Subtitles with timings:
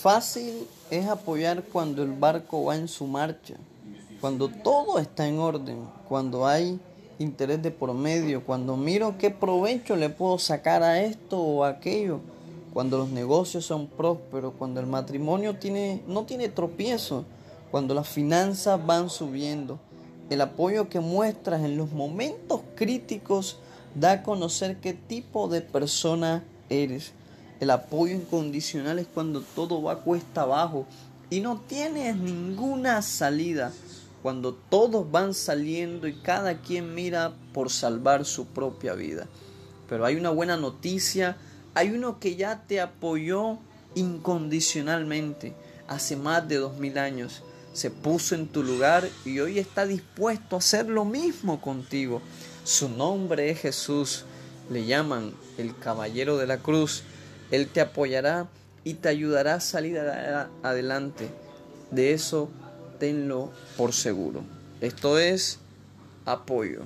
[0.00, 3.56] Fácil es apoyar cuando el barco va en su marcha,
[4.18, 6.80] cuando todo está en orden, cuando hay
[7.18, 11.68] interés de por medio, cuando miro qué provecho le puedo sacar a esto o a
[11.68, 12.20] aquello,
[12.72, 17.26] cuando los negocios son prósperos, cuando el matrimonio tiene, no tiene tropiezo,
[17.70, 19.78] cuando las finanzas van subiendo.
[20.30, 23.58] El apoyo que muestras en los momentos críticos
[23.94, 27.12] da a conocer qué tipo de persona eres.
[27.60, 30.86] El apoyo incondicional es cuando todo va cuesta abajo
[31.28, 33.70] y no tienes ninguna salida.
[34.22, 39.26] Cuando todos van saliendo y cada quien mira por salvar su propia vida.
[39.88, 41.36] Pero hay una buena noticia,
[41.74, 43.58] hay uno que ya te apoyó
[43.94, 45.54] incondicionalmente
[45.88, 47.42] hace más de dos mil años.
[47.72, 52.20] Se puso en tu lugar y hoy está dispuesto a hacer lo mismo contigo.
[52.64, 54.24] Su nombre es Jesús.
[54.70, 57.02] Le llaman el Caballero de la Cruz.
[57.50, 58.48] Él te apoyará
[58.84, 61.28] y te ayudará a salir adelante.
[61.90, 62.48] De eso
[62.98, 64.42] tenlo por seguro.
[64.80, 65.58] Esto es
[66.24, 66.82] apoyo.